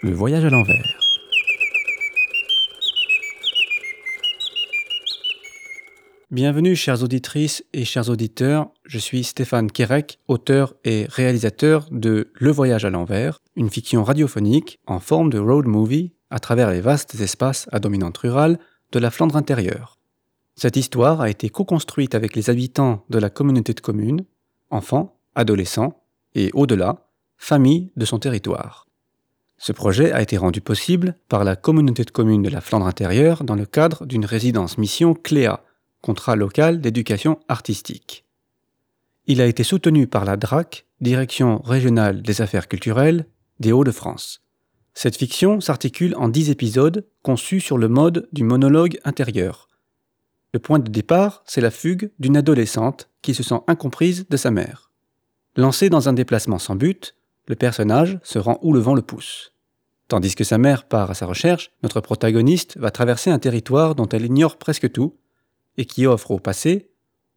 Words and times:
Le 0.00 0.12
voyage 0.12 0.44
à 0.44 0.50
l'envers. 0.50 0.96
Bienvenue 6.30 6.76
chères 6.76 7.02
auditrices 7.02 7.64
et 7.72 7.84
chers 7.84 8.08
auditeurs, 8.08 8.70
je 8.84 8.98
suis 8.98 9.24
Stéphane 9.24 9.72
Kerek, 9.72 10.20
auteur 10.28 10.74
et 10.84 11.06
réalisateur 11.08 11.88
de 11.90 12.30
Le 12.34 12.50
voyage 12.52 12.84
à 12.84 12.90
l'envers, 12.90 13.40
une 13.56 13.70
fiction 13.70 14.04
radiophonique 14.04 14.78
en 14.86 15.00
forme 15.00 15.30
de 15.30 15.40
road 15.40 15.66
movie 15.66 16.12
à 16.30 16.38
travers 16.38 16.70
les 16.70 16.80
vastes 16.80 17.16
espaces 17.20 17.68
à 17.72 17.80
dominante 17.80 18.18
rurale 18.18 18.60
de 18.92 19.00
la 19.00 19.10
Flandre 19.10 19.36
intérieure. 19.36 19.98
Cette 20.54 20.76
histoire 20.76 21.20
a 21.20 21.28
été 21.28 21.48
co-construite 21.48 22.14
avec 22.14 22.36
les 22.36 22.50
habitants 22.50 23.04
de 23.10 23.18
la 23.18 23.30
communauté 23.30 23.74
de 23.74 23.80
communes, 23.80 24.24
enfants, 24.70 25.18
adolescents 25.34 26.04
et 26.36 26.50
au-delà, 26.54 27.08
familles 27.36 27.90
de 27.96 28.04
son 28.04 28.20
territoire. 28.20 28.87
Ce 29.58 29.72
projet 29.72 30.12
a 30.12 30.22
été 30.22 30.36
rendu 30.36 30.60
possible 30.60 31.16
par 31.28 31.44
la 31.44 31.56
communauté 31.56 32.04
de 32.04 32.10
communes 32.10 32.42
de 32.42 32.48
la 32.48 32.60
Flandre 32.60 32.86
intérieure 32.86 33.42
dans 33.42 33.56
le 33.56 33.66
cadre 33.66 34.06
d'une 34.06 34.24
résidence 34.24 34.78
mission 34.78 35.14
CLEA, 35.14 35.64
contrat 36.00 36.36
local 36.36 36.80
d'éducation 36.80 37.40
artistique. 37.48 38.24
Il 39.26 39.40
a 39.42 39.46
été 39.46 39.64
soutenu 39.64 40.06
par 40.06 40.24
la 40.24 40.36
DRAC, 40.36 40.86
Direction 41.00 41.58
régionale 41.58 42.22
des 42.22 42.40
affaires 42.40 42.66
culturelles 42.66 43.26
des 43.60 43.72
Hauts-de-France. 43.72 44.42
Cette 44.94 45.16
fiction 45.16 45.60
s'articule 45.60 46.14
en 46.16 46.28
dix 46.28 46.50
épisodes 46.50 47.06
conçus 47.22 47.60
sur 47.60 47.78
le 47.78 47.88
mode 47.88 48.28
du 48.32 48.42
monologue 48.42 48.98
intérieur. 49.04 49.68
Le 50.52 50.58
point 50.58 50.78
de 50.78 50.90
départ, 50.90 51.42
c'est 51.46 51.60
la 51.60 51.70
fugue 51.70 52.10
d'une 52.18 52.36
adolescente 52.36 53.10
qui 53.22 53.34
se 53.34 53.42
sent 53.42 53.60
incomprise 53.66 54.26
de 54.28 54.36
sa 54.36 54.50
mère. 54.50 54.90
Lancée 55.56 55.90
dans 55.90 56.08
un 56.08 56.14
déplacement 56.14 56.58
sans 56.58 56.74
but, 56.74 57.14
le 57.48 57.56
personnage 57.56 58.20
se 58.22 58.38
rend 58.38 58.58
où 58.62 58.72
le 58.72 58.78
vent 58.78 58.94
le 58.94 59.02
pousse. 59.02 59.52
Tandis 60.06 60.34
que 60.34 60.44
sa 60.44 60.58
mère 60.58 60.86
part 60.86 61.10
à 61.10 61.14
sa 61.14 61.26
recherche, 61.26 61.70
notre 61.82 62.00
protagoniste 62.00 62.78
va 62.78 62.90
traverser 62.90 63.30
un 63.30 63.38
territoire 63.38 63.94
dont 63.94 64.08
elle 64.08 64.24
ignore 64.24 64.58
presque 64.58 64.92
tout 64.92 65.16
et 65.76 65.86
qui 65.86 66.06
offre 66.06 66.30
au 66.30 66.38
passé, 66.38 66.90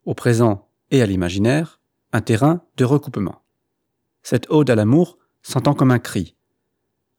au 0.05 0.13
présent 0.13 0.69
et 0.89 1.01
à 1.01 1.05
l'imaginaire 1.05 1.79
un 2.13 2.21
terrain 2.21 2.63
de 2.77 2.85
recoupement. 2.85 3.41
Cette 4.21 4.49
ode 4.49 4.69
à 4.69 4.75
l'amour 4.75 5.17
s'entend 5.41 5.73
comme 5.73 5.91
un 5.91 5.99
cri, 5.99 6.35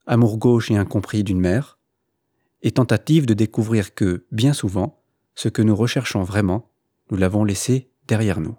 amour 0.06 0.38
gauche 0.38 0.70
et 0.70 0.76
incompris 0.76 1.24
d'une 1.24 1.40
mère, 1.40 1.78
et 2.62 2.70
tentative 2.70 3.26
de 3.26 3.34
découvrir 3.34 3.94
que, 3.94 4.26
bien 4.30 4.52
souvent, 4.52 5.02
ce 5.34 5.48
que 5.48 5.62
nous 5.62 5.74
recherchons 5.74 6.22
vraiment, 6.22 6.70
nous 7.10 7.16
l'avons 7.16 7.44
laissé 7.44 7.90
derrière 8.06 8.40
nous. 8.40 8.56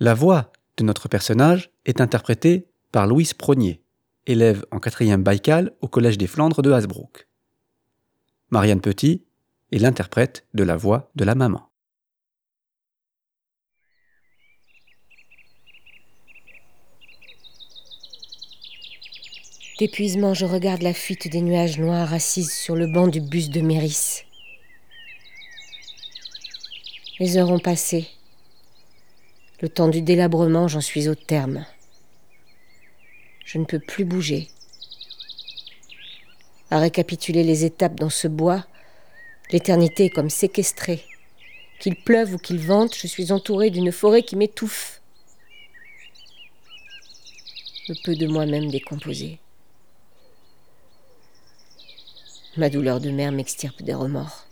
La 0.00 0.14
voix 0.14 0.52
de 0.76 0.84
notre 0.84 1.08
personnage 1.08 1.70
est 1.84 2.00
interprétée 2.00 2.66
par 2.96 3.06
Louise 3.06 3.34
Prognier, 3.34 3.82
élève 4.26 4.64
en 4.70 4.78
quatrième 4.78 5.22
Baïkal 5.22 5.70
au 5.82 5.86
Collège 5.86 6.16
des 6.16 6.26
Flandres 6.26 6.62
de 6.62 6.72
Hasbrook. 6.72 7.28
Marianne 8.48 8.80
Petit 8.80 9.22
est 9.70 9.76
l'interprète 9.76 10.46
de 10.54 10.62
la 10.64 10.78
voix 10.78 11.10
de 11.14 11.24
la 11.26 11.34
maman. 11.34 11.68
D'épuisement, 19.78 20.32
je 20.32 20.46
regarde 20.46 20.80
la 20.80 20.94
fuite 20.94 21.30
des 21.30 21.42
nuages 21.42 21.78
noirs 21.78 22.14
assise 22.14 22.50
sur 22.50 22.76
le 22.76 22.86
banc 22.86 23.08
du 23.08 23.20
bus 23.20 23.50
de 23.50 23.60
Méris. 23.60 24.22
Les 27.20 27.36
heures 27.36 27.50
ont 27.50 27.58
passé. 27.58 28.08
Le 29.60 29.68
temps 29.68 29.88
du 29.88 30.00
délabrement, 30.00 30.66
j'en 30.66 30.80
suis 30.80 31.10
au 31.10 31.14
terme. 31.14 31.66
Je 33.46 33.58
ne 33.58 33.64
peux 33.64 33.78
plus 33.78 34.04
bouger. 34.04 34.48
À 36.68 36.80
récapituler 36.80 37.44
les 37.44 37.64
étapes 37.64 37.94
dans 37.94 38.10
ce 38.10 38.26
bois, 38.26 38.66
l'éternité 39.52 40.06
est 40.06 40.10
comme 40.10 40.30
séquestrée. 40.30 41.04
Qu'il 41.78 41.94
pleuve 41.94 42.34
ou 42.34 42.38
qu'il 42.38 42.58
vente, 42.58 42.96
je 42.96 43.06
suis 43.06 43.30
entourée 43.30 43.70
d'une 43.70 43.92
forêt 43.92 44.24
qui 44.24 44.34
m'étouffe. 44.34 45.00
Le 47.88 47.94
peu 48.02 48.16
de 48.16 48.26
moi-même 48.26 48.68
décomposé. 48.68 49.38
Ma 52.56 52.68
douleur 52.68 53.00
de 53.00 53.12
mère 53.12 53.30
m'extirpe 53.30 53.80
des 53.82 53.94
remords. 53.94 54.44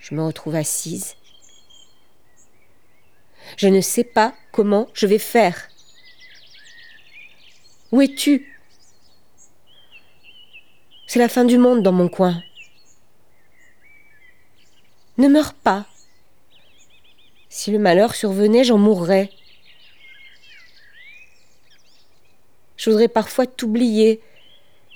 Je 0.00 0.14
me 0.14 0.22
retrouve 0.22 0.56
assise. 0.56 1.16
Je 3.60 3.68
ne 3.68 3.82
sais 3.82 4.04
pas 4.04 4.32
comment 4.52 4.88
je 4.94 5.06
vais 5.06 5.18
faire. 5.18 5.68
Où 7.92 8.00
es-tu? 8.00 8.58
C'est 11.06 11.18
la 11.18 11.28
fin 11.28 11.44
du 11.44 11.58
monde 11.58 11.82
dans 11.82 11.92
mon 11.92 12.08
coin. 12.08 12.42
Ne 15.18 15.28
meurs 15.28 15.52
pas. 15.52 15.84
Si 17.50 17.70
le 17.70 17.78
malheur 17.78 18.14
survenait, 18.14 18.64
j'en 18.64 18.78
mourrais. 18.78 19.28
Je 22.78 22.88
voudrais 22.88 23.08
parfois 23.08 23.46
t'oublier, 23.46 24.22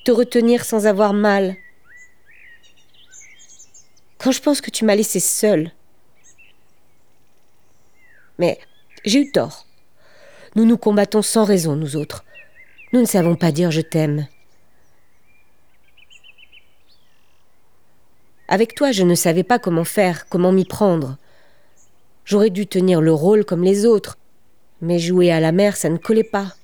te 0.07 0.11
retenir 0.11 0.65
sans 0.65 0.87
avoir 0.87 1.13
mal. 1.13 1.55
Quand 4.17 4.33
je 4.33 4.41
pense 4.41 4.63
que 4.63 4.71
tu 4.71 4.87
m'as 4.87 4.97
laissé 4.97 5.21
seule. 5.21 5.71
Mais 8.39 8.59
j'ai 9.05 9.21
eu 9.21 9.31
tort. 9.31 9.67
Nous 10.56 10.65
nous 10.65 10.78
combattons 10.78 11.22
sans 11.22 11.45
raison, 11.45 11.77
nous 11.77 11.97
autres. 11.97 12.25
Nous 12.93 13.00
ne 13.00 13.06
savons 13.06 13.37
pas 13.37 13.53
dire 13.53 13.71
je 13.71 13.81
t'aime. 13.81 14.27
Avec 18.47 18.75
toi, 18.75 18.93
je 18.93 19.03
ne 19.03 19.15
savais 19.15 19.43
pas 19.43 19.59
comment 19.59 19.84
faire, 19.84 20.28
comment 20.28 20.53
m'y 20.53 20.65
prendre. 20.65 21.17
J'aurais 22.25 22.50
dû 22.50 22.67
tenir 22.67 23.00
le 23.00 23.12
rôle 23.12 23.44
comme 23.44 23.65
les 23.65 23.84
autres, 23.84 24.19
mais 24.81 24.99
jouer 24.99 25.33
à 25.33 25.41
la 25.41 25.50
mer, 25.50 25.77
ça 25.77 25.89
ne 25.89 25.97
collait 25.97 26.23
pas. 26.23 26.55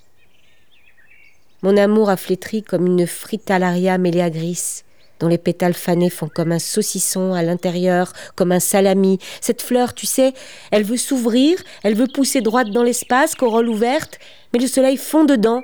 Mon 1.63 1.77
amour 1.77 2.09
a 2.09 2.17
flétri 2.17 2.63
comme 2.63 2.87
une 2.87 3.05
gris, 3.05 4.83
dont 5.21 5.27
les 5.27 5.37
pétales 5.37 5.75
fanés 5.75 6.09
font 6.09 6.27
comme 6.27 6.51
un 6.51 6.59
saucisson 6.59 7.33
à 7.33 7.43
l'intérieur, 7.43 8.11
comme 8.35 8.51
un 8.51 8.59
salami. 8.59 9.19
Cette 9.39 9.61
fleur, 9.61 9.93
tu 9.93 10.07
sais, 10.07 10.33
elle 10.71 10.83
veut 10.83 10.97
s'ouvrir, 10.97 11.63
elle 11.83 11.93
veut 11.93 12.07
pousser 12.07 12.41
droite 12.41 12.71
dans 12.71 12.81
l'espace, 12.81 13.35
corolle 13.35 13.69
ouverte, 13.69 14.19
mais 14.51 14.59
le 14.59 14.67
soleil 14.67 14.97
fond 14.97 15.23
dedans. 15.23 15.61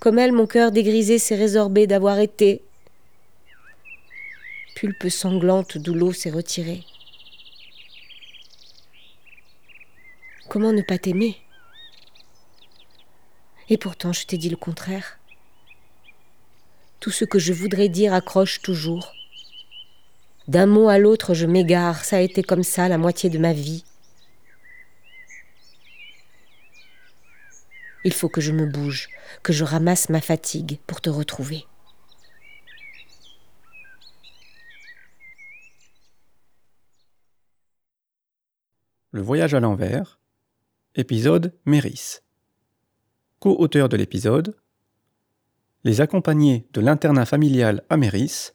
Comme 0.00 0.18
elle, 0.18 0.32
mon 0.32 0.46
cœur 0.46 0.72
dégrisé 0.72 1.18
s'est 1.18 1.36
résorbé 1.36 1.86
d'avoir 1.86 2.18
été. 2.18 2.62
Pulpe 4.74 5.08
sanglante 5.08 5.78
d'où 5.78 5.94
l'eau 5.94 6.12
s'est 6.12 6.30
retirée. 6.30 6.82
Comment 10.48 10.72
ne 10.72 10.82
pas 10.82 10.98
t'aimer? 10.98 11.36
Et 13.70 13.76
pourtant, 13.76 14.12
je 14.12 14.26
t'ai 14.26 14.38
dit 14.38 14.50
le 14.50 14.56
contraire. 14.56 15.18
Tout 17.00 17.10
ce 17.10 17.24
que 17.24 17.38
je 17.38 17.52
voudrais 17.52 17.88
dire 17.88 18.12
accroche 18.12 18.60
toujours. 18.60 19.14
D'un 20.48 20.66
mot 20.66 20.88
à 20.88 20.98
l'autre, 20.98 21.34
je 21.34 21.46
m'égare. 21.46 22.04
Ça 22.04 22.16
a 22.16 22.20
été 22.20 22.42
comme 22.42 22.62
ça 22.62 22.88
la 22.88 22.98
moitié 22.98 23.30
de 23.30 23.38
ma 23.38 23.52
vie. 23.52 23.84
Il 28.04 28.12
faut 28.12 28.28
que 28.28 28.40
je 28.40 28.52
me 28.52 28.66
bouge, 28.66 29.08
que 29.42 29.52
je 29.52 29.64
ramasse 29.64 30.08
ma 30.08 30.20
fatigue 30.20 30.78
pour 30.86 31.00
te 31.00 31.10
retrouver. 31.10 31.66
Le 39.10 39.22
voyage 39.22 39.54
à 39.54 39.60
l'envers, 39.60 40.18
épisode 40.94 41.52
Méris 41.64 42.20
co-auteur 43.38 43.88
de 43.88 43.96
l'épisode, 43.96 44.56
les 45.88 46.02
accompagnés 46.02 46.66
de 46.74 46.82
l'internat 46.82 47.24
familial 47.24 47.82
Améris, 47.88 48.52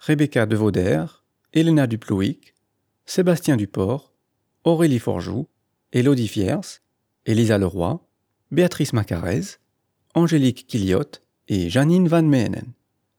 Rebecca 0.00 0.44
Devauder, 0.44 1.04
Elena 1.52 1.86
Duplouic, 1.86 2.52
Sébastien 3.06 3.56
Duport, 3.56 4.12
Aurélie 4.64 4.98
Forjoux, 4.98 5.46
Élodie 5.92 6.26
Fiers, 6.26 6.80
Elisa 7.26 7.58
Leroy, 7.58 8.04
Béatrice 8.50 8.92
Macarez, 8.92 9.60
Angélique 10.16 10.66
Quilliot 10.66 11.20
et 11.46 11.70
Janine 11.70 12.08
Van 12.08 12.24
Meenen. 12.24 12.72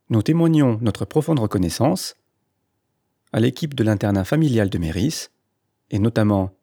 Nous 0.09 0.21
témoignons 0.21 0.77
notre 0.81 1.05
profonde 1.05 1.39
reconnaissance 1.39 2.15
à 3.31 3.39
l'équipe 3.39 3.73
de 3.73 3.85
l'internat 3.85 4.25
familial 4.25 4.69
de 4.69 4.77
Méris, 4.79 5.29
et 5.91 5.99
notamment 5.99 6.57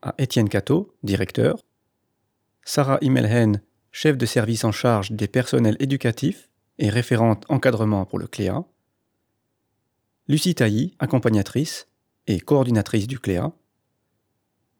à 0.00 0.14
Étienne 0.16 0.48
Cateau, 0.48 0.96
directeur, 1.02 1.58
Sarah 2.64 2.96
Immelhen, 3.02 3.60
chef 3.92 4.16
de 4.16 4.26
service 4.26 4.64
en 4.64 4.72
charge 4.72 5.12
des 5.12 5.28
personnels 5.28 5.76
éducatifs 5.80 6.48
et 6.78 6.88
référente 6.88 7.44
encadrement 7.48 8.04
pour 8.06 8.18
le 8.18 8.26
CLEA, 8.26 8.64
Lucie 10.28 10.54
Tailly, 10.54 10.94
accompagnatrice 10.98 11.88
et 12.26 12.40
coordinatrice 12.40 13.06
du 13.06 13.18
CLEA, 13.18 13.52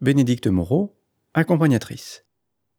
Bénédicte 0.00 0.46
Moreau, 0.46 0.96
accompagnatrice. 1.34 2.24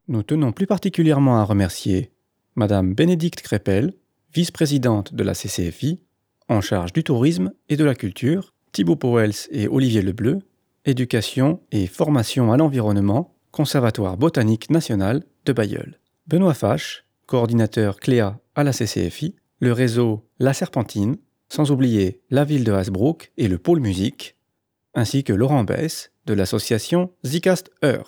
Nous 0.07 0.23
tenons 0.23 0.51
plus 0.51 0.67
particulièrement 0.67 1.37
à 1.37 1.43
remercier 1.43 2.11
Madame 2.55 2.93
Bénédicte 2.93 3.41
Crépel, 3.41 3.93
vice-présidente 4.33 5.13
de 5.13 5.23
la 5.23 5.33
CCFI, 5.33 6.01
en 6.47 6.61
charge 6.61 6.93
du 6.93 7.03
tourisme 7.03 7.53
et 7.69 7.77
de 7.77 7.83
la 7.83 7.95
culture, 7.95 8.53
Thibaut 8.71 8.95
Powels 8.95 9.33
et 9.51 9.67
Olivier 9.67 10.01
Lebleu, 10.01 10.39
éducation 10.85 11.61
et 11.71 11.87
formation 11.87 12.51
à 12.51 12.57
l'environnement, 12.57 13.35
Conservatoire 13.51 14.15
botanique 14.15 14.69
national 14.69 15.25
de 15.45 15.51
Bayeul. 15.51 16.00
Benoît 16.27 16.53
Fache, 16.53 17.05
coordinateur 17.25 17.99
Cléa 17.99 18.39
à 18.55 18.63
la 18.63 18.73
CCFI, 18.73 19.35
le 19.59 19.73
réseau 19.73 20.27
La 20.39 20.53
Serpentine, 20.53 21.17
sans 21.49 21.71
oublier 21.71 22.21
la 22.29 22.43
ville 22.43 22.63
de 22.63 22.71
Hasbrook 22.71 23.31
et 23.37 23.47
le 23.47 23.57
pôle 23.57 23.79
musique, 23.79 24.35
ainsi 24.93 25.23
que 25.23 25.33
Laurent 25.33 25.63
Bess 25.63 26.11
de 26.25 26.33
l'association 26.33 27.11
Zicast 27.25 27.71
Heure. 27.83 27.99